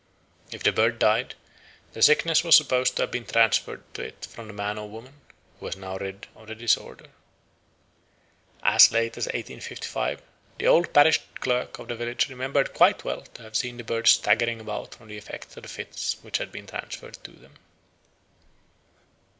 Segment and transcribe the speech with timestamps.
[0.51, 1.35] If the bird died,
[1.93, 5.13] the sickness was supposed to have been transferred to it from the man or woman,
[5.59, 7.05] who was now rid of the disorder.
[8.63, 10.23] As late as 1855
[10.57, 14.09] the old parish clerk of the village remembered quite well to have seen the birds
[14.09, 17.53] staggering about from the effects of the fits which had been transferred to them.